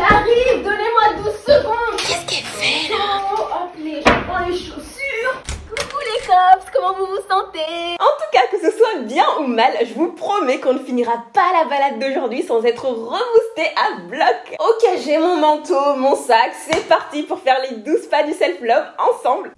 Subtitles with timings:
[0.00, 1.96] J'arrive, donnez-moi 12 secondes.
[1.98, 5.34] Qu'est-ce qu'elle fait là Oh, hop, les, je prends les chaussures.
[5.68, 7.96] Coucou les cops, comment vous vous sentez?
[8.00, 11.22] En tout cas, que ce soit bien ou mal, je vous promets qu'on ne finira
[11.34, 14.56] pas la balade d'aujourd'hui sans être reboosté à bloc.
[14.58, 18.86] Ok, j'ai mon manteau, mon sac, c'est parti pour faire les 12 pas du self-love
[18.98, 19.50] ensemble.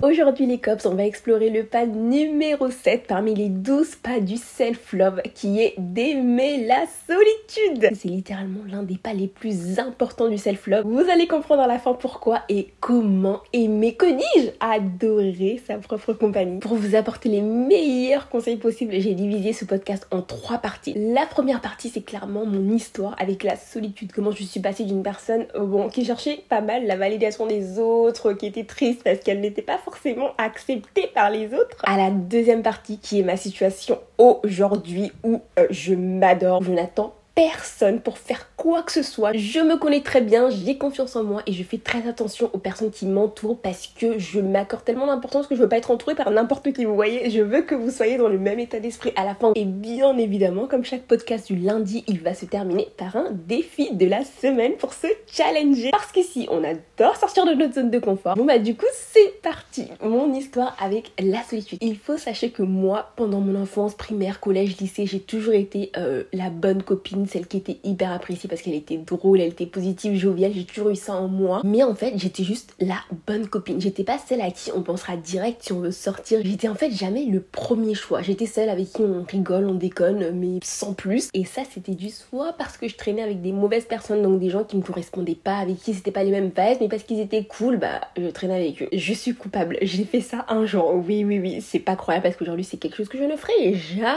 [0.00, 4.36] Aujourd'hui les cops, on va explorer le pas numéro 7 parmi les 12 pas du
[4.36, 7.90] self-love qui est d'aimer la solitude.
[7.96, 10.84] C'est littéralement l'un des pas les plus importants du self-love.
[10.86, 16.12] Vous allez comprendre à la fin pourquoi et comment aimer, que dis-je, adorer sa propre
[16.12, 16.60] compagnie.
[16.60, 20.94] Pour vous apporter les meilleurs conseils possibles, j'ai divisé ce podcast en trois parties.
[20.96, 24.12] La première partie, c'est clairement mon histoire avec la solitude.
[24.12, 28.32] Comment je suis passée d'une personne bon, qui cherchait pas mal la validation des autres,
[28.34, 32.62] qui était triste parce qu'elle n'était pas forcément acceptée par les autres, à la deuxième
[32.62, 38.48] partie qui est ma situation aujourd'hui où euh, je m'adore, je n'attends personne pour faire
[38.56, 39.32] quoi que ce soit.
[39.32, 42.58] Je me connais très bien, j'ai confiance en moi et je fais très attention aux
[42.58, 46.16] personnes qui m'entourent parce que je m'accorde tellement d'importance que je veux pas être entourée
[46.16, 46.84] par n'importe qui.
[46.84, 49.52] Vous voyez, je veux que vous soyez dans le même état d'esprit à la fin.
[49.54, 53.94] Et bien évidemment, comme chaque podcast du lundi, il va se terminer par un défi
[53.94, 55.92] de la semaine pour se challenger.
[55.92, 58.34] Parce qu'ici, on adore sortir de notre zone de confort.
[58.34, 59.86] Bon bah du coup, c'est parti.
[60.02, 61.78] Mon histoire avec la solitude.
[61.82, 66.24] Il faut sachez que moi, pendant mon enfance, primaire, collège, lycée, j'ai toujours été euh,
[66.32, 70.18] la bonne copine celle qui était hyper appréciée parce qu'elle était drôle, elle était positive,
[70.18, 71.60] joviale, j'ai toujours eu ça en moi.
[71.64, 73.80] Mais en fait, j'étais juste la bonne copine.
[73.80, 76.40] J'étais pas celle à qui on pensera direct si on veut sortir.
[76.44, 78.22] J'étais en fait jamais le premier choix.
[78.22, 81.28] J'étais celle avec qui on rigole, on déconne, mais sans plus.
[81.34, 84.50] Et ça, c'était du soit parce que je traînais avec des mauvaises personnes, donc des
[84.50, 87.20] gens qui me correspondaient pas, avec qui c'était pas les mêmes vibes, mais parce qu'ils
[87.20, 88.88] étaient cool, bah je traînais avec eux.
[88.92, 89.78] Je suis coupable.
[89.82, 90.94] J'ai fait ça un jour.
[91.06, 91.60] Oui, oui, oui.
[91.60, 94.08] C'est pas croyable parce qu'aujourd'hui c'est quelque chose que je ne ferai jamais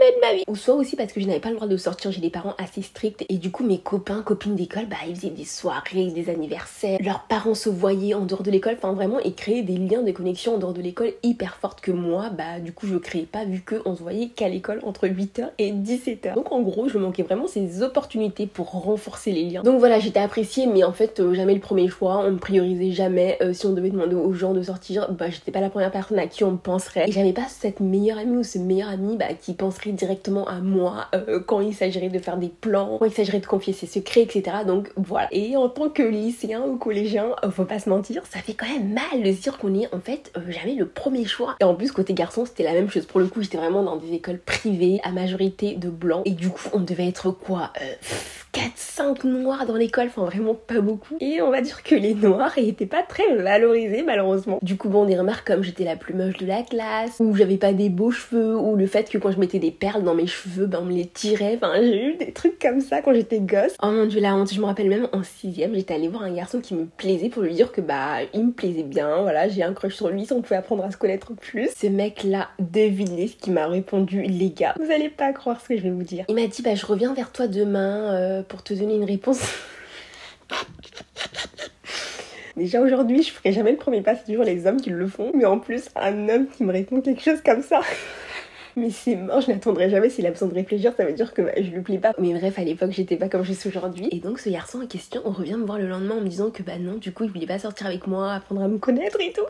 [0.00, 0.44] de ma vie.
[0.48, 2.10] Ou soit aussi parce que je n'avais pas le droit de sortir.
[2.10, 5.44] J'ai des assez stricts et du coup mes copains, copines d'école, bah ils faisaient des
[5.44, 6.98] soirées, des anniversaires.
[7.02, 8.74] Leurs parents se voyaient en dehors de l'école.
[8.76, 11.90] Enfin vraiment, ils créaient des liens de connexion en dehors de l'école hyper fortes que
[11.90, 15.06] moi, bah du coup je créais pas vu que on se voyait qu'à l'école entre
[15.06, 16.34] 8h et 17h.
[16.34, 19.62] Donc en gros, je manquais vraiment ces opportunités pour renforcer les liens.
[19.62, 22.22] Donc voilà, j'étais appréciée, mais en fait euh, jamais le premier choix.
[22.24, 23.38] On me priorisait jamais.
[23.42, 26.18] Euh, si on devait demander aux gens de sortir, bah j'étais pas la première personne
[26.18, 27.08] à qui on penserait.
[27.08, 30.60] Et j'avais pas cette meilleure amie ou ce meilleur ami bah, qui penserait directement à
[30.60, 34.22] moi euh, quand il s'agirait de faire des plans, il s'agirait de confier ses secrets,
[34.22, 34.58] etc.
[34.66, 35.28] Donc voilà.
[35.32, 38.68] Et en tant que lycéen ou collégien, euh, faut pas se mentir, ça fait quand
[38.68, 41.56] même mal de dire qu'on est en fait euh, jamais le premier choix.
[41.60, 43.06] Et en plus, côté garçon, c'était la même chose.
[43.06, 46.22] Pour le coup, j'étais vraiment dans des écoles privées à majorité de blancs.
[46.24, 47.72] Et du coup, on devait être quoi
[48.52, 51.16] 4-5 noirs dans l'école, enfin vraiment pas beaucoup.
[51.20, 54.58] Et on va dire que les noirs étaient pas très valorisés malheureusement.
[54.62, 57.56] Du coup bon des remarques comme j'étais la plus moche de la classe, ou j'avais
[57.56, 60.26] pas des beaux cheveux, ou le fait que quand je mettais des perles dans mes
[60.26, 61.56] cheveux, ben on me les tirait.
[61.56, 63.76] Enfin j'ai eu des trucs comme ça quand j'étais gosse.
[63.82, 66.32] Oh mon dieu la honte, je me rappelle même en sixième, j'étais allée voir un
[66.32, 69.62] garçon qui me plaisait pour lui dire que bah il me plaisait bien, voilà j'ai
[69.62, 71.70] un crush sur lui, si on pouvait apprendre à se connaître plus.
[71.76, 74.74] Ce mec là, devinez ce qui m'a répondu les gars.
[74.78, 76.24] Vous allez pas croire ce que je vais vous dire.
[76.28, 79.40] Il m'a dit bah je reviens vers toi demain euh, pour te donner une réponse.
[82.56, 85.32] Déjà aujourd'hui, je ferai jamais le premier pas, c'est toujours les hommes qui le font.
[85.34, 87.80] Mais en plus, un homme qui me répond quelque chose comme ça.
[88.80, 91.42] Mais c'est mort, je n'attendrai jamais s'il a besoin de réfléchir, ça veut dire que
[91.42, 92.14] bah, je lui plais pas.
[92.18, 94.08] Mais bref, à l'époque, j'étais pas comme je suis aujourd'hui.
[94.10, 96.50] Et donc, ce garçon en question, on revient me voir le lendemain en me disant
[96.50, 99.20] que bah non, du coup, il voulait pas sortir avec moi, apprendre à me connaître
[99.20, 99.44] et tout.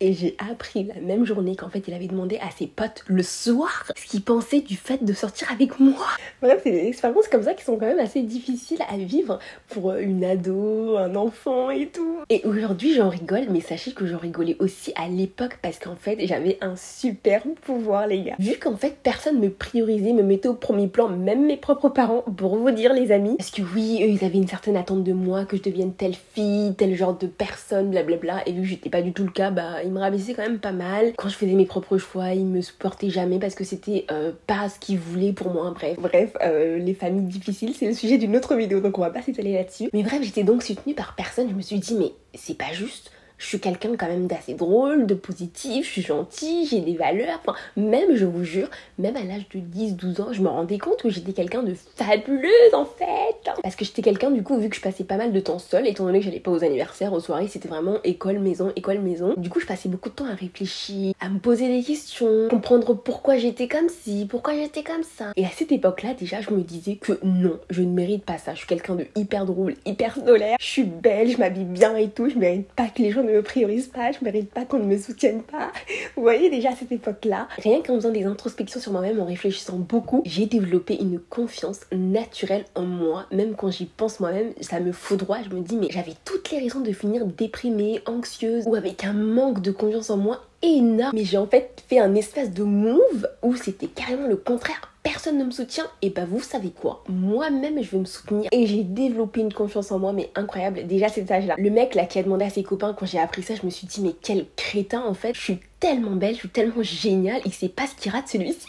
[0.00, 3.22] Et j'ai appris la même journée qu'en fait, il avait demandé à ses potes le
[3.22, 6.06] soir ce qu'ils pensaient du fait de sortir avec moi.
[6.42, 9.38] Bref, c'est des expériences comme ça qui sont quand même assez difficiles à vivre
[9.68, 12.18] pour une ado, un enfant et tout.
[12.28, 16.18] Et aujourd'hui, j'en rigole, mais sachez que j'en rigolais aussi à l'époque parce qu'en fait,
[16.26, 18.36] j'avais un super pouvoir, les gars.
[18.38, 22.24] Vu qu'en fait, personne me priorisait, me mettait au premier plan, même mes propres parents,
[22.36, 23.36] pour vous dire, les amis.
[23.36, 26.14] Parce que oui, eux, ils avaient une certaine attente de moi, que je devienne telle
[26.14, 28.42] fille, tel genre de personne, blablabla.
[28.46, 30.58] Et vu que j'étais pas du tout le cas, bah, ils me rabaissaient quand même
[30.58, 31.12] pas mal.
[31.16, 34.68] Quand je faisais mes propres choix, ils me supportaient jamais parce que c'était euh, pas
[34.68, 35.70] ce qu'ils voulaient pour moi.
[35.70, 39.10] Bref, bref, euh, les familles difficiles, c'est le sujet d'une autre vidéo, donc on va
[39.10, 39.88] pas s'étaler là-dessus.
[39.92, 41.48] Mais bref, j'étais donc soutenue par personne.
[41.48, 45.06] Je me suis dit, mais c'est pas juste je suis quelqu'un quand même d'assez drôle,
[45.06, 47.40] de positif, je suis gentille, j'ai des valeurs.
[47.44, 48.68] Enfin, même, je vous jure,
[48.98, 52.74] même à l'âge de 10-12 ans, je me rendais compte que j'étais quelqu'un de fabuleuse
[52.74, 53.50] en fait.
[53.62, 55.86] Parce que j'étais quelqu'un, du coup, vu que je passais pas mal de temps seule,
[55.86, 59.34] étant donné que j'allais pas aux anniversaires, aux soirées, c'était vraiment école, maison, école, maison.
[59.36, 62.94] Du coup, je passais beaucoup de temps à réfléchir, à me poser des questions, comprendre
[62.94, 65.32] pourquoi j'étais comme ci, pourquoi j'étais comme ça.
[65.36, 68.52] Et à cette époque-là, déjà, je me disais que non, je ne mérite pas ça.
[68.54, 70.56] Je suis quelqu'un de hyper drôle, hyper solaire.
[70.60, 72.28] Je suis belle, je m'habille bien et tout.
[72.28, 74.84] Je mérite pas que les gens ne me priorise pas, je mérite pas qu'on ne
[74.84, 75.72] me soutienne pas.
[76.16, 79.76] Vous voyez déjà à cette époque-là, rien qu'en faisant des introspections sur moi-même, en réfléchissant
[79.76, 83.26] beaucoup, j'ai développé une confiance naturelle en moi.
[83.32, 85.38] Même quand j'y pense moi-même, ça me droit.
[85.48, 89.12] Je me dis, mais j'avais toutes les raisons de finir déprimée, anxieuse ou avec un
[89.12, 91.12] manque de confiance en moi énorme.
[91.14, 95.38] Mais j'ai en fait fait un espèce de move où c'était carrément le contraire personne
[95.38, 98.82] ne me soutient, et bah vous savez quoi Moi-même je veux me soutenir et j'ai
[98.82, 101.54] développé une confiance en moi mais incroyable déjà cet âge là.
[101.58, 103.70] Le mec là qui a demandé à ses copains quand j'ai appris ça, je me
[103.70, 107.40] suis dit mais quel crétin en fait, je suis tellement belle, je suis tellement géniale,
[107.44, 108.66] il sait pas ce qu'il rate celui-ci.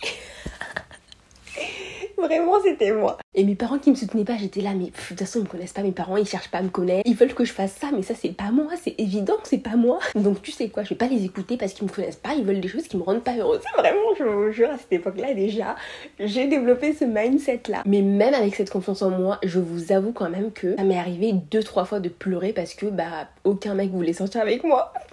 [2.28, 3.18] Vraiment, c'était moi.
[3.36, 5.48] Et mes parents qui me soutenaient pas, j'étais là, mais de toute façon, ils me
[5.48, 7.04] connaissent pas, mes parents, ils cherchent pas à me connaître.
[7.06, 9.60] Ils veulent que je fasse ça, mais ça, c'est pas moi, c'est évident que c'est
[9.60, 10.00] pas moi.
[10.16, 12.44] Donc, tu sais quoi, je vais pas les écouter parce qu'ils me connaissent pas, ils
[12.44, 13.62] veulent des choses qui me rendent pas heureuse.
[13.78, 15.76] Vraiment, je vous jure, à cette époque-là, déjà,
[16.20, 17.84] j'ai développé ce mindset-là.
[17.86, 20.98] Mais même avec cette confiance en moi, je vous avoue quand même que ça m'est
[20.98, 24.92] arrivé deux, trois fois de pleurer parce que, bah, aucun mec voulait sortir avec moi.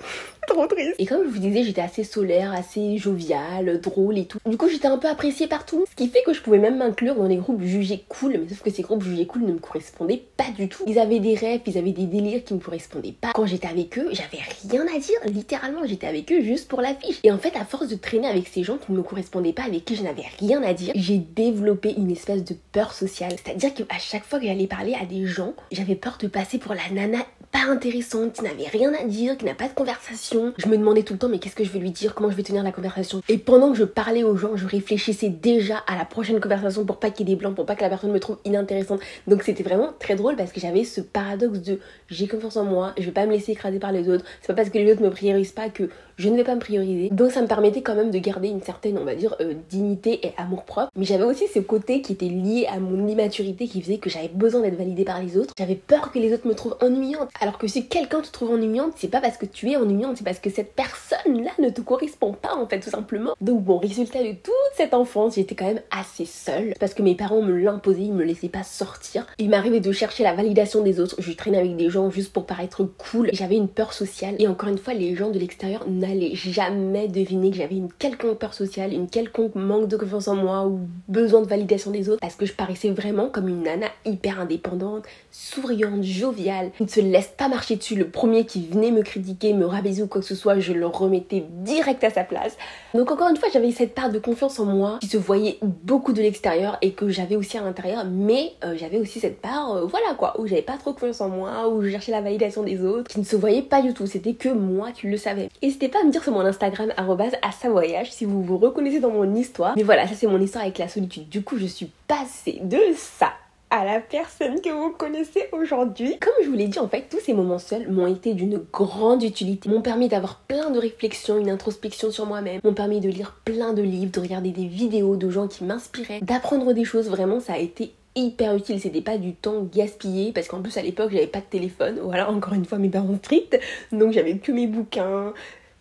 [0.47, 0.95] Trop triste.
[0.99, 4.39] Et comme je vous disais, j'étais assez solaire, assez joviale, drôle et tout.
[4.47, 5.85] Du coup, j'étais un peu appréciée partout.
[5.91, 8.33] Ce qui fait que je pouvais même dans les groupes jugés cool.
[8.33, 10.85] Mais sauf que ces groupes jugés cool ne me correspondaient pas du tout.
[10.87, 13.33] Ils avaient des rêves, ils avaient des délires qui me correspondaient pas.
[13.35, 14.39] Quand j'étais avec eux, j'avais
[14.69, 15.19] rien à dire.
[15.27, 17.19] Littéralement, j'étais avec eux juste pour la fiche.
[17.23, 19.65] Et en fait, à force de traîner avec ces gens qui ne me correspondaient pas,
[19.65, 23.35] avec qui je n'avais rien à dire, j'ai développé une espèce de peur sociale.
[23.45, 26.75] C'est-à-dire qu'à chaque fois que j'allais parler à des gens, j'avais peur de passer pour
[26.75, 27.19] la nana
[27.55, 30.53] pas intéressante, qui n'avait rien à dire, qui n'a pas de conversation.
[30.59, 32.35] Je me demandais tout le temps mais qu'est-ce que je vais lui dire, comment je
[32.35, 33.21] vais tenir la conversation?
[33.29, 36.99] Et pendant que je parlais aux gens, je réfléchissais déjà à la prochaine conversation pour
[36.99, 38.99] pas qu'il y ait des blancs, pour pas que la personne me trouve inintéressante.
[39.29, 41.79] Donc c'était vraiment très drôle parce que j'avais ce paradoxe de
[42.11, 44.25] j'ai confiance en moi, je vais pas me laisser écraser par les autres.
[44.41, 46.61] C'est pas parce que les autres me priorisent pas que je ne vais pas me
[46.61, 47.09] prioriser.
[47.11, 50.27] Donc ça me permettait quand même de garder une certaine, on va dire, euh, dignité
[50.27, 50.91] et amour propre.
[50.97, 54.29] Mais j'avais aussi ce côté qui était lié à mon immaturité qui faisait que j'avais
[54.29, 55.53] besoin d'être validée par les autres.
[55.59, 57.31] J'avais peur que les autres me trouvent ennuyante.
[57.45, 60.25] Alors que si quelqu'un te trouve ennuyante, c'est pas parce que tu es ennuyante, c'est
[60.25, 63.35] parce que cette personne-là ne te correspond pas en fait tout simplement.
[63.43, 67.15] Donc bon, résultat de toute cette enfance, j'étais quand même assez seule parce que mes
[67.15, 69.27] parents me l'imposaient, ils me laissaient pas sortir.
[69.37, 71.17] Il m'arrivait de chercher la validation des autres.
[71.19, 73.29] Je traînais avec des gens juste pour paraître cool.
[73.35, 77.51] J'avais une peur sociale et encore une fois, les gens de l'extérieur n'allait jamais deviner
[77.51, 81.43] que j'avais une quelconque peur sociale, une quelconque manque de confiance en moi ou besoin
[81.43, 86.03] de validation des autres parce que je paraissais vraiment comme une nana hyper indépendante, souriante,
[86.03, 87.95] joviale, qui ne se laisse pas marcher dessus.
[87.95, 90.87] Le premier qui venait me critiquer, me rabaisser ou quoi que ce soit, je le
[90.87, 92.57] remettais direct à sa place.
[92.95, 96.13] Donc encore une fois, j'avais cette part de confiance en moi qui se voyait beaucoup
[96.13, 99.87] de l'extérieur et que j'avais aussi à l'intérieur, mais euh, j'avais aussi cette part, euh,
[99.87, 102.83] voilà quoi, où j'avais pas trop confiance en moi, où je cherchais la validation des
[102.85, 104.07] autres, qui ne se voyait pas du tout.
[104.07, 105.49] C'était que moi qui le savais.
[105.63, 109.11] N'hésitez pas à me dire mon Instagram à sa voyage si vous vous reconnaissez dans
[109.11, 109.75] mon histoire.
[109.77, 111.29] Mais voilà, ça c'est mon histoire avec la solitude.
[111.29, 113.33] Du coup, je suis passée de ça
[113.75, 116.17] à la personne que vous connaissez aujourd'hui.
[116.21, 119.25] Comme je vous l'ai dit, en fait, tous ces moments seuls m'ont été d'une grande
[119.25, 119.69] utilité.
[119.69, 122.61] M'ont permis d'avoir plein de réflexions, une introspection sur moi-même.
[122.63, 126.21] M'ont permis de lire plein de livres, de regarder des vidéos de gens qui m'inspiraient,
[126.21, 127.09] d'apprendre des choses.
[127.09, 130.83] Vraiment, ça a été hyper utile, c'était pas du temps gaspillé parce qu'en plus à
[130.83, 133.59] l'époque j'avais pas de téléphone, voilà encore une fois mes parents stricts,
[133.91, 135.35] donc j'avais que mes bouquins,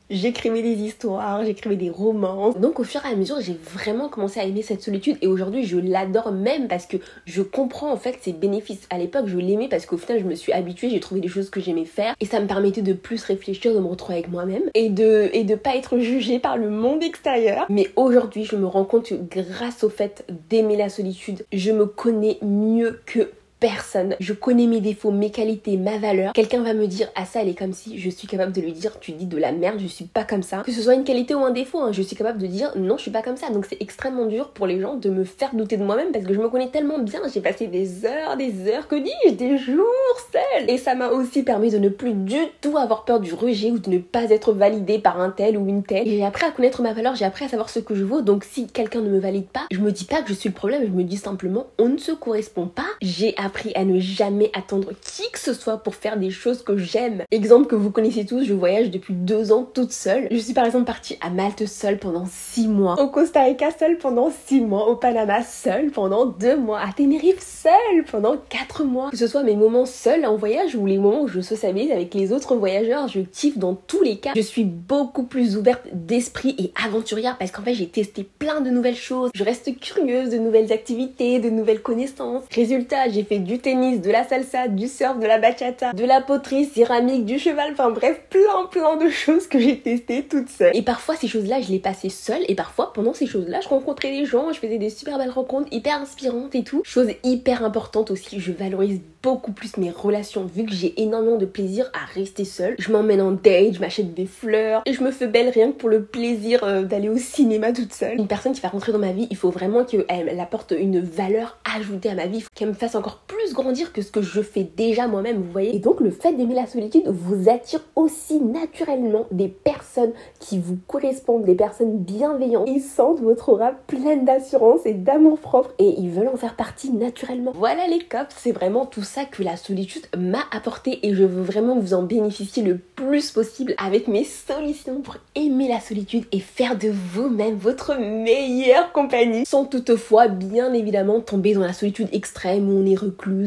[0.10, 2.52] J'écrivais des histoires, j'écrivais des romans.
[2.52, 5.66] Donc au fur et à mesure, j'ai vraiment commencé à aimer cette solitude et aujourd'hui,
[5.66, 8.88] je l'adore même parce que je comprends en fait ses bénéfices.
[8.90, 11.50] À l'époque, je l'aimais parce qu'au final, je me suis habituée, j'ai trouvé des choses
[11.50, 14.64] que j'aimais faire et ça me permettait de plus réfléchir, de me retrouver avec moi-même
[14.74, 17.66] et de et de pas être jugée par le monde extérieur.
[17.70, 21.86] Mais aujourd'hui, je me rends compte que grâce au fait d'aimer la solitude, je me
[21.86, 23.32] connais mieux que
[23.64, 24.18] personne.
[24.20, 26.34] Je connais mes défauts, mes qualités, ma valeur.
[26.34, 28.74] Quelqu'un va me dire ah ça elle est comme si, je suis capable de lui
[28.74, 30.64] dire tu dis de la merde, je suis pas comme ça.
[30.66, 32.98] Que ce soit une qualité ou un défaut, hein, je suis capable de dire non
[32.98, 33.50] je suis pas comme ça.
[33.52, 36.34] Donc c'est extrêmement dur pour les gens de me faire douter de moi-même parce que
[36.34, 37.22] je me connais tellement bien.
[37.34, 39.86] J'ai passé des heures, des heures, que dis-je, des jours
[40.34, 40.70] seule.
[40.70, 43.80] Et ça m'a aussi permis de ne plus du tout avoir peur du rejet ou
[43.80, 46.06] de ne pas être validée par un tel ou une telle.
[46.06, 48.20] J'ai appris à connaître ma valeur, j'ai appris à savoir ce que je vaux.
[48.20, 50.56] Donc si quelqu'un ne me valide pas, je me dis pas que je suis le
[50.56, 52.84] problème, je me dis simplement on ne se correspond pas.
[53.02, 56.78] J'ai appris à ne jamais attendre qui que ce soit pour faire des choses que
[56.78, 57.24] j'aime.
[57.32, 60.28] Exemple que vous connaissez tous, je voyage depuis deux ans toute seule.
[60.32, 63.98] Je suis par exemple partie à Malte seule pendant six mois, au Costa Rica seule
[63.98, 69.10] pendant six mois, au Panama seule pendant deux mois, à Tenerife seule pendant quatre mois.
[69.12, 72.14] Que ce soit mes moments seuls en voyage ou les moments où je socialise avec
[72.14, 74.32] les autres voyageurs, je kiffe dans tous les cas.
[74.36, 78.70] Je suis beaucoup plus ouverte d'esprit et aventurière parce qu'en fait j'ai testé plein de
[78.70, 79.32] nouvelles choses.
[79.36, 82.44] Je reste curieuse de nouvelles activités, de nouvelles connaissances.
[82.52, 86.22] Résultat, j'ai fait du tennis, de la salsa, du surf, de la bachata, de la
[86.22, 90.76] poterie, céramique, du cheval, enfin bref, plein plein de choses que j'ai testées toute seule.
[90.76, 94.12] Et parfois ces choses-là, je les passais seule et parfois pendant ces choses-là, je rencontrais
[94.12, 96.82] des gens, je faisais des super belles rencontres hyper inspirantes et tout.
[96.84, 101.46] Chose hyper importante aussi, je valorise beaucoup plus mes relations vu que j'ai énormément de
[101.46, 102.76] plaisir à rester seule.
[102.78, 105.78] Je m'emmène en date, je m'achète des fleurs et je me fais belle rien que
[105.78, 108.18] pour le plaisir euh, d'aller au cinéma toute seule.
[108.18, 111.58] Une personne qui va rentrer dans ma vie, il faut vraiment qu'elle apporte une valeur
[111.76, 114.64] ajoutée à ma vie, qu'elle me fasse encore plus grandir que ce que je fais
[114.64, 115.76] déjà moi-même, vous voyez.
[115.76, 120.78] Et donc le fait d'aimer la solitude vous attire aussi naturellement des personnes qui vous
[120.88, 122.68] correspondent, des personnes bienveillantes.
[122.68, 126.92] Ils sentent votre aura pleine d'assurance et d'amour propre et ils veulent en faire partie
[126.92, 127.52] naturellement.
[127.56, 131.44] Voilà les cops, c'est vraiment tout ça que la solitude m'a apporté et je veux
[131.44, 136.40] vraiment vous en bénéficier le plus possible avec mes solutions pour aimer la solitude et
[136.40, 142.70] faire de vous-même votre meilleure compagnie sans toutefois bien évidemment tomber dans la solitude extrême
[142.70, 142.96] où on est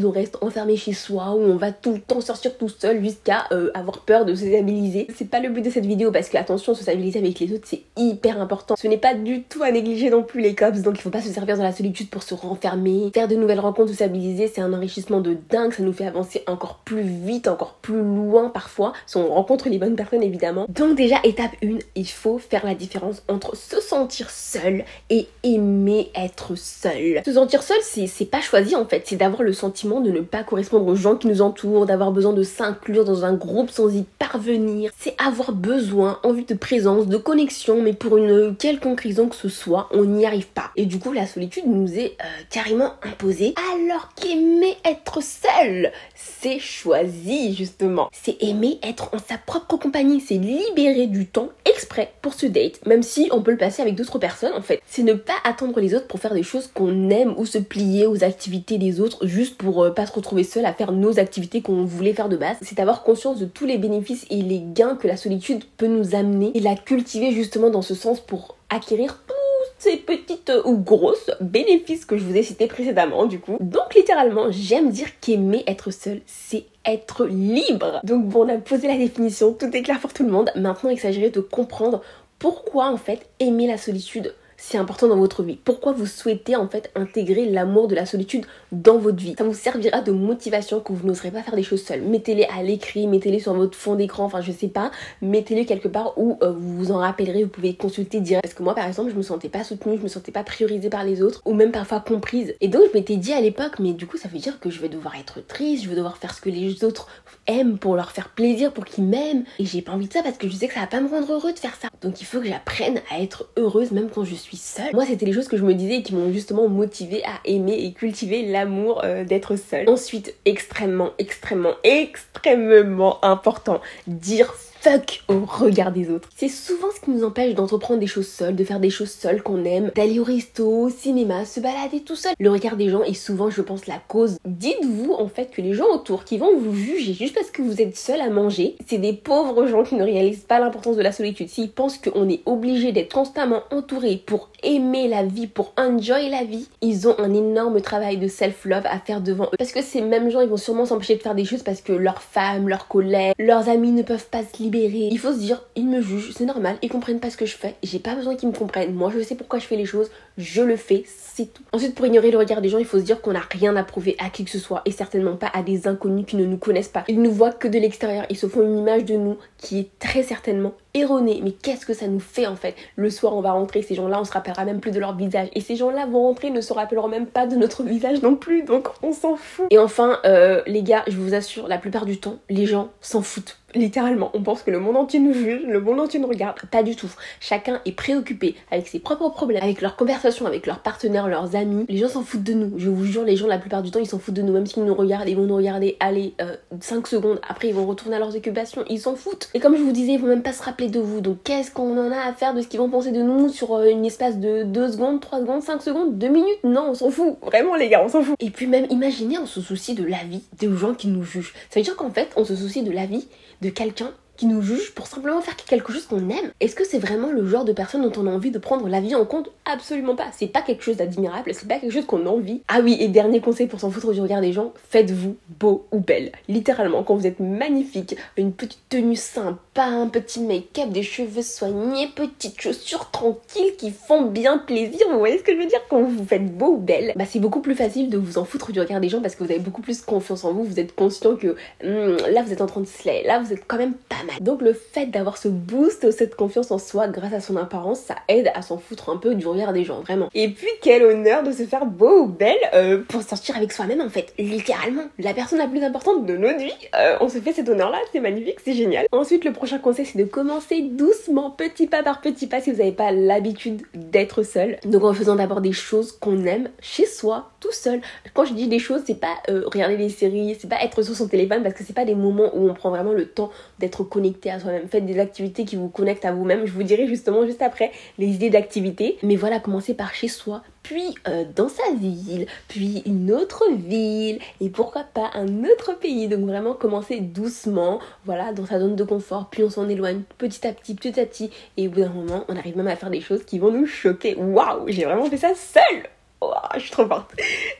[0.04, 3.44] on reste enfermé chez soi, où on va tout le temps sortir tout seul jusqu'à
[3.52, 5.06] euh, avoir peur de se stabiliser.
[5.14, 7.66] C'est pas le but de cette vidéo parce que attention, se stabiliser avec les autres
[7.66, 8.76] c'est hyper important.
[8.76, 11.20] Ce n'est pas du tout à négliger non plus les cops donc il faut pas
[11.20, 13.10] se servir dans la solitude pour se renfermer.
[13.14, 16.42] Faire de nouvelles rencontres, se stabiliser, c'est un enrichissement de dingue, ça nous fait avancer
[16.46, 20.66] encore plus vite, encore plus loin parfois si on rencontre les bonnes personnes évidemment.
[20.68, 26.10] Donc déjà étape 1, il faut faire la différence entre se sentir seul et aimer
[26.14, 27.22] être seul.
[27.24, 30.42] Se sentir seul, c'est pas choisi en fait, c'est d'avoir le sentiment de ne pas
[30.42, 34.04] correspondre aux gens qui nous entourent, d'avoir besoin de s'inclure dans un groupe sans y
[34.18, 34.90] parvenir.
[34.98, 39.50] C'est avoir besoin, envie de présence, de connexion, mais pour une quelconque raison que ce
[39.50, 40.70] soit, on n'y arrive pas.
[40.76, 46.58] Et du coup, la solitude nous est euh, carrément imposée, alors qu'aimer être seul, c'est
[46.58, 48.08] choisi justement.
[48.12, 52.84] C'est aimer être en sa propre compagnie, c'est libérer du temps exprès pour ce date,
[52.86, 54.80] même si on peut le passer avec d'autres personnes en fait.
[54.86, 58.06] C'est ne pas attendre les autres pour faire des choses qu'on aime ou se plier
[58.06, 61.62] aux activités des autres juste pour euh, pas se retrouver seul à faire nos activités
[61.62, 62.56] qu'on voulait faire de base.
[62.62, 66.14] C'est avoir conscience de tous les bénéfices et les gains que la solitude peut nous
[66.14, 69.34] amener et la cultiver justement dans ce sens pour acquérir tous
[69.78, 73.56] ces petites ou grosses bénéfices que je vous ai cités précédemment du coup.
[73.60, 78.00] Donc littéralement, j'aime dire qu'aimer être seul, c'est être libre.
[78.04, 80.50] Donc bon, on a posé la définition, tout est clair pour tout le monde.
[80.56, 82.02] Maintenant, il s'agirait de comprendre
[82.38, 85.58] pourquoi en fait aimer la solitude c'est important dans votre vie.
[85.62, 89.34] Pourquoi vous souhaitez en fait intégrer l'amour de la solitude dans votre vie?
[89.36, 92.02] Ça vous servira de motivation que vous n'oserez pas faire des choses seul.
[92.02, 94.90] Mettez-les à l'écrit, mettez-les sur votre fond d'écran, enfin je sais pas,
[95.22, 98.44] mettez-les quelque part où euh, vous vous en rappellerez, vous pouvez consulter direct.
[98.44, 100.90] Parce que moi par exemple, je me sentais pas soutenue, je me sentais pas priorisée
[100.90, 102.54] par les autres, ou même parfois comprise.
[102.60, 104.80] Et donc je m'étais dit à l'époque, mais du coup ça veut dire que je
[104.80, 107.08] vais devoir être triste, je vais devoir faire ce que les autres
[107.46, 109.44] aiment pour leur faire plaisir, pour qu'ils m'aiment.
[109.58, 111.08] Et j'ai pas envie de ça parce que je sais que ça va pas me
[111.08, 111.88] rendre heureux de faire ça.
[112.00, 114.92] Donc il faut que j'apprenne à être heureuse même quand je suis seule.
[114.94, 117.84] Moi c'était les choses que je me disais et qui m'ont justement motivée à aimer
[117.84, 119.88] et cultiver l'amour euh, d'être seule.
[119.88, 124.54] Ensuite, extrêmement, extrêmement, extrêmement important, dire
[124.86, 126.28] fuck au regard des autres.
[126.36, 129.42] C'est souvent ce qui nous empêche d'entreprendre des choses seules, de faire des choses seules
[129.42, 132.34] qu'on aime, d'aller au resto, au cinéma, se balader tout seul.
[132.38, 134.38] Le regard des gens est souvent, je pense, la cause.
[134.44, 137.82] Dites-vous en fait que les gens autour qui vont vous juger juste parce que vous
[137.82, 141.10] êtes seul à manger, c'est des pauvres gens qui ne réalisent pas l'importance de la
[141.10, 141.48] solitude.
[141.48, 146.44] S'ils pensent qu'on est obligé d'être constamment entouré pour aimer la vie, pour enjoy la
[146.44, 149.56] vie, ils ont un énorme travail de self-love à faire devant eux.
[149.58, 151.92] Parce que ces mêmes gens, ils vont sûrement s'empêcher de faire des choses parce que
[151.92, 155.62] leurs femmes, leurs collègues, leurs amis ne peuvent pas se libérer il faut se dire,
[155.74, 158.36] ils me jugent, c'est normal, ils comprennent pas ce que je fais, j'ai pas besoin
[158.36, 158.94] qu'ils me comprennent.
[158.94, 161.62] Moi, je sais pourquoi je fais les choses, je le fais, c'est tout.
[161.72, 163.82] Ensuite, pour ignorer le regard des gens, il faut se dire qu'on n'a rien à
[163.82, 166.58] prouver à qui que ce soit et certainement pas à des inconnus qui ne nous
[166.58, 167.04] connaissent pas.
[167.08, 169.98] Ils nous voient que de l'extérieur, ils se font une image de nous qui est
[169.98, 171.40] très certainement erronée.
[171.42, 172.74] Mais qu'est-ce que ça nous fait en fait?
[172.96, 175.48] Le soir, on va rentrer, ces gens-là, on se rappellera même plus de leur visage.
[175.54, 178.62] Et ces gens-là vont rentrer, ne se rappelleront même pas de notre visage non plus,
[178.62, 179.66] donc on s'en fout.
[179.70, 183.22] Et enfin, euh, les gars, je vous assure, la plupart du temps, les gens s'en
[183.22, 186.56] foutent littéralement, on pense que le monde entier nous juge, le monde entier nous regarde.
[186.70, 187.10] Pas du tout.
[187.40, 191.84] Chacun est préoccupé avec ses propres problèmes, avec leurs conversations, avec leurs partenaires, leurs amis.
[191.88, 192.78] Les gens s'en foutent de nous.
[192.78, 194.52] Je vous jure, les gens, la plupart du temps, ils s'en foutent de nous.
[194.52, 196.34] Même s'ils nous regardent, ils vont nous regarder, aller
[196.80, 197.40] 5 euh, secondes.
[197.48, 198.84] Après, ils vont retourner à leurs occupations.
[198.88, 199.50] Ils s'en foutent.
[199.54, 201.20] Et comme je vous disais, ils vont même pas se rappeler de vous.
[201.20, 203.74] Donc, qu'est-ce qu'on en a à faire de ce qu'ils vont penser de nous sur
[203.74, 206.58] euh, une espace de 2 secondes, 3 secondes, 5 secondes, 2 minutes?
[206.64, 207.36] Non, on s'en fout.
[207.42, 208.36] Vraiment, les gars, on s'en fout.
[208.40, 211.54] Et puis, même, imaginez, on se soucie de la vie des gens qui nous jugent.
[211.70, 213.28] Ça veut dire qu'en fait, on se soucie de la vie
[213.62, 216.50] de quelqu'un qui nous juge pour simplement faire quelque chose qu'on aime.
[216.60, 219.00] Est-ce que c'est vraiment le genre de personne dont on a envie de prendre la
[219.00, 219.50] vie en compte?
[219.64, 220.28] Absolument pas.
[220.32, 222.62] C'est pas quelque chose d'admirable, c'est pas quelque chose qu'on a envie.
[222.68, 226.00] Ah oui, et dernier conseil pour s'en foutre du regard des gens, faites-vous beau ou
[226.00, 226.32] belle.
[226.48, 232.08] Littéralement, quand vous êtes magnifique, une petite tenue sympa, un petit make-up, des cheveux soignés,
[232.14, 235.80] petites chaussures tranquilles qui font bien plaisir, vous voyez ce que je veux dire?
[235.88, 238.44] Quand vous vous faites beau ou belle, bah c'est beaucoup plus facile de vous en
[238.44, 240.80] foutre du regard des gens parce que vous avez beaucoup plus confiance en vous, vous
[240.80, 243.78] êtes conscient que hmm, là vous êtes en train de slay, là vous êtes quand
[243.78, 247.56] même pas Donc le fait d'avoir ce boost, cette confiance en soi grâce à son
[247.56, 250.28] apparence, ça aide à s'en foutre un peu du regard des gens, vraiment.
[250.34, 254.00] Et puis quel honneur de se faire beau ou belle euh, pour sortir avec soi-même
[254.00, 255.04] en fait, littéralement.
[255.18, 257.98] La personne la plus importante de notre vie, euh, on se fait cet honneur là,
[258.12, 259.06] c'est magnifique, c'est génial.
[259.12, 262.78] Ensuite le prochain conseil c'est de commencer doucement, petit pas par petit pas si vous
[262.78, 264.78] n'avez pas l'habitude d'être seul.
[264.84, 268.00] Donc en faisant d'abord des choses qu'on aime chez soi, tout seul.
[268.34, 271.14] Quand je dis des choses, c'est pas euh, regarder des séries, c'est pas être sur
[271.14, 274.04] son téléphone parce que c'est pas des moments où on prend vraiment le temps d'être
[274.16, 274.88] connecté à soi-même.
[274.88, 276.64] Faites des activités qui vous connectent à vous-même.
[276.64, 279.18] Je vous dirai justement juste après les idées d'activités.
[279.22, 284.38] Mais voilà, commencez par chez soi, puis euh, dans sa ville, puis une autre ville,
[284.62, 286.28] et pourquoi pas un autre pays.
[286.28, 290.66] Donc vraiment commencer doucement, voilà, dans sa zone de confort, puis on s'en éloigne petit
[290.66, 293.10] à petit, petit à petit, et au bout d'un moment, on arrive même à faire
[293.10, 294.34] des choses qui vont nous choquer.
[294.34, 296.15] Waouh, j'ai vraiment fait ça seule
[296.54, 297.32] Oh, je suis trop forte.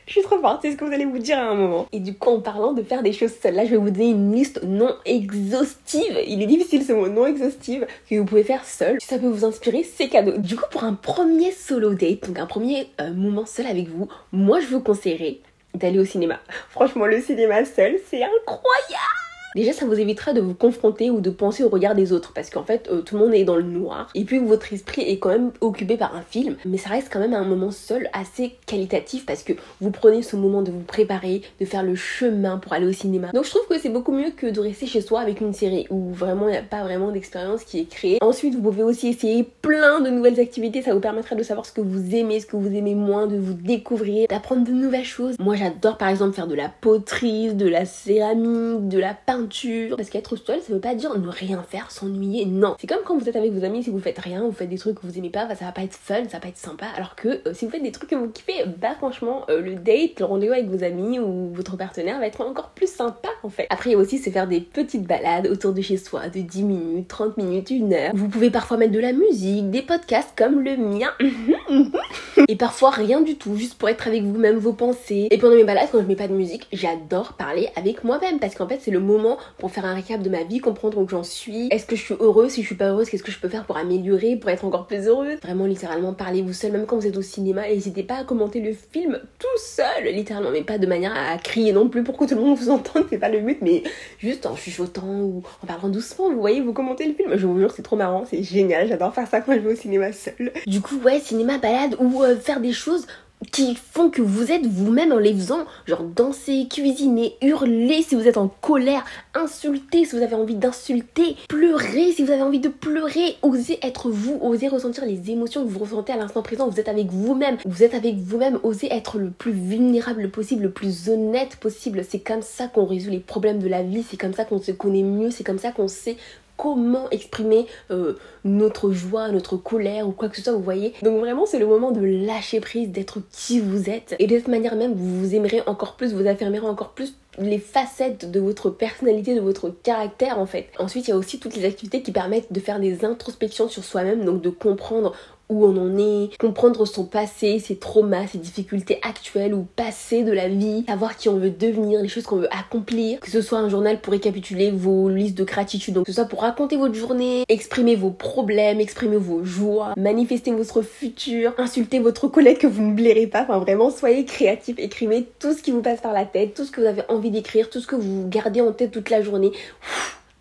[0.05, 1.87] Je suis trop forte, c'est ce que vous allez vous dire à un moment.
[1.91, 4.09] Et du coup, en parlant de faire des choses seules, là, je vais vous donner
[4.09, 6.19] une liste non exhaustive.
[6.27, 8.97] Il est difficile ce mot, non exhaustive, que vous pouvez faire seul.
[8.99, 10.37] Si ça peut vous inspirer, c'est cadeau.
[10.37, 14.07] Du coup, pour un premier solo date, donc un premier euh, moment seul avec vous,
[14.31, 15.37] moi, je vous conseillerais
[15.73, 16.39] d'aller au cinéma.
[16.69, 19.16] Franchement, le cinéma seul, c'est incroyable
[19.55, 22.49] Déjà, ça vous évitera de vous confronter ou de penser au regard des autres parce
[22.49, 25.19] qu'en fait, euh, tout le monde est dans le noir et puis votre esprit est
[25.19, 28.55] quand même occupé par un film, mais ça reste quand même un moment seul assez
[28.65, 32.73] qualitatif parce que vous prenez ce moment de vous préparer, de faire le chemin pour
[32.73, 33.29] aller au cinéma.
[33.33, 35.87] Donc je trouve que c'est beaucoup mieux que de rester chez soi avec une série
[35.89, 38.17] où vraiment il n'y a pas vraiment d'expérience qui est créée.
[38.21, 41.71] Ensuite, vous pouvez aussi essayer plein de nouvelles activités, ça vous permettra de savoir ce
[41.71, 45.35] que vous aimez, ce que vous aimez moins, de vous découvrir, d'apprendre de nouvelles choses.
[45.39, 49.46] Moi, j'adore par exemple faire de la poterie, de la céramique, de la peinture
[49.95, 52.45] parce qu'être seul, ça veut pas dire ne rien faire, s'ennuyer.
[52.45, 52.75] Non.
[52.79, 54.77] C'est comme quand vous êtes avec vos amis, si vous faites rien, vous faites des
[54.77, 56.57] trucs que vous aimez pas, bah, ça va pas être fun, ça va pas être
[56.57, 56.85] sympa.
[56.95, 59.75] Alors que euh, si vous faites des trucs que vous kiffez, bah franchement, euh, le
[59.75, 63.49] date, le rendez-vous avec vos amis ou votre partenaire va être encore plus sympa en
[63.49, 63.67] fait.
[63.69, 66.39] Après, il y a aussi c'est faire des petites balades autour de chez soi de
[66.41, 68.11] 10 minutes, 30 minutes, 1 heure.
[68.13, 71.11] Vous pouvez parfois mettre de la musique, des podcasts comme le mien.
[72.47, 75.27] et parfois rien du tout, juste pour être avec vous-même, vos pensées.
[75.31, 78.55] Et pendant mes balades, quand je mets pas de musique, j'adore parler avec moi-même parce
[78.55, 79.26] qu'en fait, c'est le moment
[79.57, 81.67] pour faire un récap de ma vie, comprendre où j'en suis.
[81.71, 82.51] Est-ce que je suis heureuse?
[82.51, 84.87] Si je suis pas heureuse, qu'est-ce que je peux faire pour améliorer, pour être encore
[84.87, 85.39] plus heureuse?
[85.41, 87.67] Vraiment, littéralement, parlez-vous seul, même quand vous êtes au cinéma.
[87.67, 91.71] N'hésitez pas à commenter le film tout seul, littéralement, mais pas de manière à crier
[91.71, 93.83] non plus pour que tout le monde vous entende, c'est pas le but, mais
[94.19, 97.35] juste en chuchotant ou en parlant doucement, vous voyez, vous commentez le film.
[97.35, 99.75] Je vous jure, c'est trop marrant, c'est génial, j'adore faire ça quand je vais au
[99.75, 100.51] cinéma seul.
[100.65, 103.07] Du coup, ouais, cinéma, balade ou euh, faire des choses
[103.51, 108.27] qui font que vous êtes vous-même en les faisant, genre danser, cuisiner, hurler si vous
[108.27, 112.69] êtes en colère, insulter si vous avez envie d'insulter, pleurer si vous avez envie de
[112.69, 116.79] pleurer, oser être vous, oser ressentir les émotions que vous ressentez à l'instant présent, vous
[116.79, 121.09] êtes avec vous-même, vous êtes avec vous-même, oser être le plus vulnérable possible, le plus
[121.09, 124.45] honnête possible, c'est comme ça qu'on résout les problèmes de la vie, c'est comme ça
[124.45, 126.17] qu'on se connaît mieux, c'est comme ça qu'on sait
[126.57, 130.93] comment exprimer euh, notre joie, notre colère ou quoi que ce soit, vous voyez.
[131.03, 134.15] Donc vraiment c'est le moment de lâcher prise, d'être qui vous êtes.
[134.19, 137.59] Et de cette manière même, vous vous aimerez encore plus, vous affirmerez encore plus les
[137.59, 140.69] facettes de votre personnalité, de votre caractère en fait.
[140.79, 143.83] Ensuite, il y a aussi toutes les activités qui permettent de faire des introspections sur
[143.83, 145.13] soi-même, donc de comprendre
[145.49, 150.31] où on en est, comprendre son passé, ses traumas, ses difficultés actuelles ou passées de
[150.31, 153.59] la vie, savoir qui on veut devenir, les choses qu'on veut accomplir, que ce soit
[153.59, 157.43] un journal pour récapituler vos listes de gratitude, que ce soit pour raconter votre journée,
[157.47, 162.93] exprimer vos problèmes, exprimer vos joies, manifester votre futur, insulter votre collègue que vous ne
[162.93, 166.53] blairez pas, enfin vraiment soyez créatif, écrivez tout ce qui vous passe par la tête,
[166.53, 169.09] tout ce que vous avez envie d'écrire, tout ce que vous gardez en tête toute
[169.09, 169.51] la journée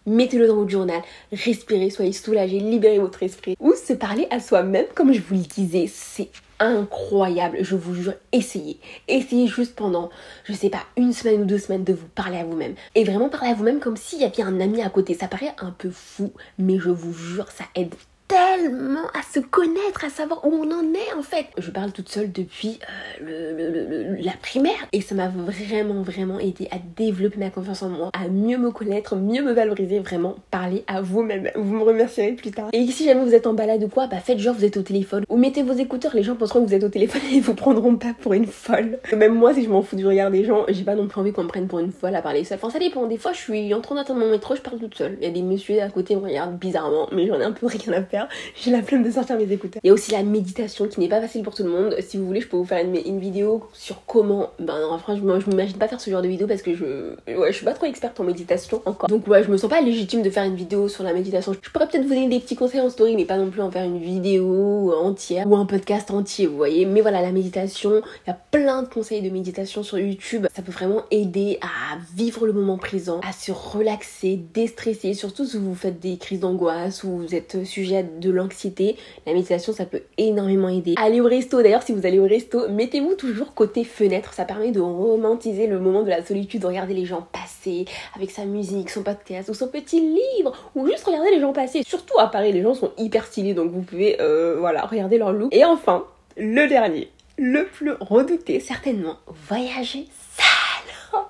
[0.06, 3.56] mettez-le dans votre journal, respirez, soyez soulagé, libérez votre esprit.
[3.60, 8.14] Ou se parler à soi-même, comme je vous le disais, c'est incroyable, je vous jure,
[8.32, 8.78] essayez.
[9.08, 10.10] Essayez juste pendant,
[10.44, 12.74] je sais pas, une semaine ou deux semaines de vous parler à vous-même.
[12.94, 15.14] Et vraiment parler à vous-même comme s'il y avait un ami à côté.
[15.14, 17.94] Ça paraît un peu fou, mais je vous jure, ça aide
[18.28, 21.46] tellement à se connaître, à savoir où on en est en fait.
[21.58, 22.78] Je parle toute seule depuis
[23.22, 28.10] euh, la primaire et ça m'a vraiment vraiment aidé à développer ma confiance en moi,
[28.12, 31.50] à mieux me connaître, mieux me valoriser, vraiment parler à vous-même.
[31.54, 32.68] Vous me remercierez plus tard.
[32.72, 34.82] Et si jamais vous êtes en balade ou quoi, bah faites genre vous êtes au
[34.82, 37.42] téléphone ou mettez vos écouteurs, les gens penseront que vous êtes au téléphone et ils
[37.42, 38.98] vous prendront pas pour une folle.
[39.14, 41.32] Même moi si je m'en fous du regard des gens, j'ai pas non plus envie
[41.32, 42.58] qu'on me prenne pour une folle à parler seule.
[42.60, 44.96] Enfin ça dépend, des fois je suis en train d'attendre mon métro, je parle toute
[44.96, 45.16] seule.
[45.20, 47.66] Il y a des messieurs à côté me regardent bizarrement, mais j'en ai un peu
[47.66, 48.15] rien à faire.
[48.54, 49.80] J'ai la flemme de sortir mes écouteurs.
[49.84, 51.94] Il y a aussi la méditation qui n'est pas facile pour tout le monde.
[52.00, 54.50] Si vous voulez, je peux vous faire une, vidéo sur comment.
[54.58, 57.14] Ben, franchement, je m'imagine pas faire ce genre de vidéo parce que je.
[57.26, 59.08] Ouais, je suis pas trop experte en méditation encore.
[59.08, 61.54] Donc, ouais, je me sens pas légitime de faire une vidéo sur la méditation.
[61.60, 63.70] Je pourrais peut-être vous donner des petits conseils en story, mais pas non plus en
[63.70, 66.86] faire une vidéo entière ou un podcast entier, vous voyez.
[66.86, 70.46] Mais voilà, la méditation, il y a plein de conseils de méditation sur YouTube.
[70.54, 75.58] Ça peut vraiment aider à vivre le moment présent, à se relaxer, déstresser, surtout si
[75.58, 79.86] vous faites des crises d'angoisse ou vous êtes sujet à de l'anxiété, la méditation ça
[79.86, 80.94] peut énormément aider.
[80.96, 84.70] Aller au resto, d'ailleurs si vous allez au resto, mettez-vous toujours côté fenêtre, ça permet
[84.70, 88.90] de romantiser le moment de la solitude, de regarder les gens passer avec sa musique,
[88.90, 91.82] son podcast ou son petit livre, ou juste regarder les gens passer.
[91.86, 95.32] Surtout à Paris, les gens sont hyper stylés, donc vous pouvez euh, voilà, regarder leur
[95.32, 95.54] look.
[95.54, 96.04] Et enfin,
[96.36, 99.16] le dernier, le plus redouté certainement,
[99.48, 100.06] voyager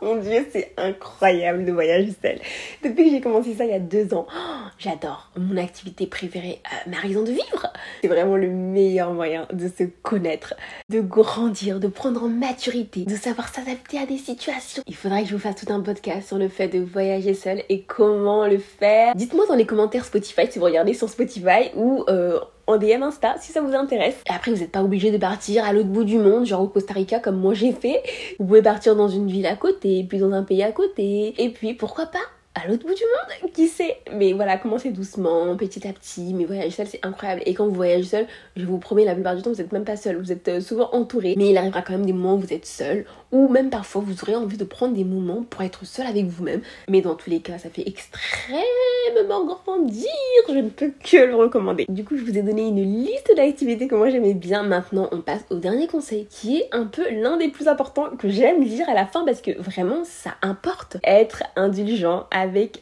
[0.02, 2.38] mon dieu, c'est incroyable de voyager seul.
[2.82, 5.30] Depuis que j'ai commencé ça il y a deux ans, oh, j'adore.
[5.36, 7.72] Mon activité préférée, euh, ma raison de vivre.
[8.02, 10.54] C'est vraiment le meilleur moyen de se connaître,
[10.88, 14.82] de grandir, de prendre en maturité, de savoir s'adapter à des situations.
[14.86, 17.62] Il faudrait que je vous fasse tout un podcast sur le fait de voyager seul
[17.68, 19.14] et comment le faire.
[19.14, 23.36] Dites-moi dans les commentaires Spotify si vous regardez sur Spotify ou euh, en DM Insta
[23.40, 24.16] si ça vous intéresse.
[24.28, 26.68] Et après, vous n'êtes pas obligé de partir à l'autre bout du monde, genre au
[26.68, 28.02] Costa Rica comme moi j'ai fait.
[28.38, 31.34] Vous pouvez partir dans une ville à côté, puis dans un pays à côté.
[31.38, 32.18] Et puis pourquoi pas
[32.56, 36.44] à l'autre bout du monde, qui sait Mais voilà, commencez doucement, petit à petit, mais
[36.44, 37.42] voyager seul c'est incroyable.
[37.44, 39.84] Et quand vous voyagez seul, je vous promets, la plupart du temps, vous n'êtes même
[39.84, 41.34] pas seul, vous êtes euh, souvent entouré.
[41.36, 44.14] Mais il arrivera quand même des moments où vous êtes seul, ou même parfois vous
[44.22, 46.62] aurez envie de prendre des moments pour être seul avec vous-même.
[46.88, 50.08] Mais dans tous les cas, ça fait extrêmement grandir,
[50.48, 51.84] je ne peux que le recommander.
[51.90, 54.62] Du coup, je vous ai donné une liste d'activités que moi j'aimais bien.
[54.62, 58.28] Maintenant, on passe au dernier conseil, qui est un peu l'un des plus importants que
[58.28, 60.96] j'aime dire à la fin parce que vraiment ça importe.
[61.04, 62.26] Être indulgent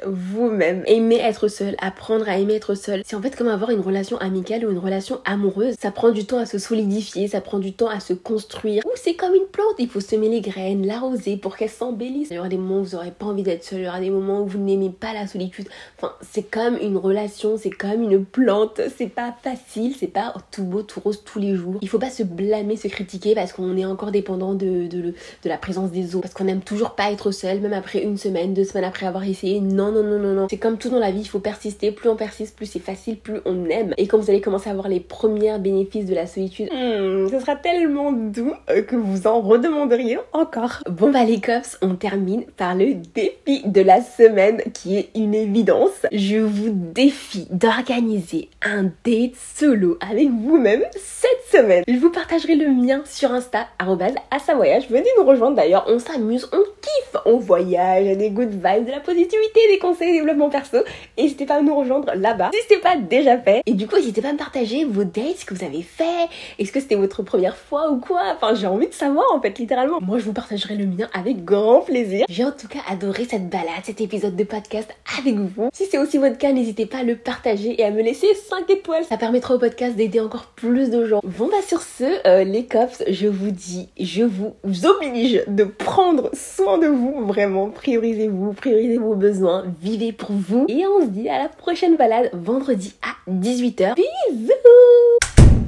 [0.06, 0.82] vous-même.
[0.86, 3.02] Aimer être seul, apprendre à aimer être seul.
[3.04, 5.74] C'est en fait comme avoir une relation amicale ou une relation amoureuse.
[5.80, 8.82] Ça prend du temps à se solidifier, ça prend du temps à se construire.
[8.86, 12.28] Ou c'est comme une plante, il faut semer les graines, l'arroser pour qu'elle s'embellisse.
[12.30, 14.00] Il y aura des moments où vous n'aurez pas envie d'être seul, il y aura
[14.00, 15.68] des moments où vous n'aimez pas la solitude.
[15.98, 18.80] Enfin, c'est comme une relation, c'est comme une plante.
[18.96, 21.78] C'est pas facile, c'est pas tout beau, tout rose tous les jours.
[21.82, 25.48] Il faut pas se blâmer, se critiquer parce qu'on est encore dépendant de, de, de
[25.48, 26.22] la présence des autres.
[26.22, 29.24] Parce qu'on n'aime toujours pas être seul, même après une semaine, deux semaines après avoir
[29.24, 29.53] essayé.
[29.60, 30.46] Non, non, non, non, non.
[30.50, 31.90] C'est comme tout dans la vie, il faut persister.
[31.90, 33.94] Plus on persiste, plus c'est facile, plus on aime.
[33.96, 37.40] Et quand vous allez commencer à voir les premiers bénéfices de la solitude, hmm, ce
[37.40, 40.82] sera tellement doux euh, que vous en redemanderiez encore.
[40.88, 45.34] Bon bah les cops, on termine par le défi de la semaine qui est une
[45.34, 46.06] évidence.
[46.12, 51.84] Je vous défie d'organiser un date solo avec vous-même cette semaine.
[51.86, 54.88] Je vous partagerai le mien sur Insta, à sa voyage.
[54.88, 58.90] Venez nous rejoindre d'ailleurs, on s'amuse, on kiffe, on voyage, a des good vibes, de
[58.90, 60.78] la positivité, des conseils, développement perso.
[61.18, 63.62] N'hésitez pas à nous rejoindre là-bas si c'est pas déjà fait.
[63.66, 66.28] Et du coup, n'hésitez pas à me partager vos dates, ce que vous avez fait.
[66.58, 68.22] Est-ce que c'était votre première fois ou quoi?
[68.34, 69.98] Enfin, j'ai envie de savoir en fait, littéralement.
[70.00, 72.26] Moi, je vous partagerai le mien avec grand plaisir.
[72.28, 75.68] J'ai en tout cas adoré cette balade, cet épisode de podcast avec vous.
[75.72, 78.68] Si c'est aussi votre cas, n'hésitez pas à le partager et à me laisser 5
[78.70, 79.04] étoiles.
[79.04, 81.20] Ça permettra au podcast d'aider encore plus de gens.
[81.24, 84.54] Bon bah sur ce, euh, les cops, je vous dis, je vous
[84.84, 87.24] oblige de prendre soin de vous.
[87.26, 89.33] Vraiment, priorisez-vous, priorisez vos besoins,
[89.80, 90.66] vivez pour vous.
[90.68, 93.94] Et on se dit à la prochaine balade vendredi à 18h.
[93.94, 95.33] Bisous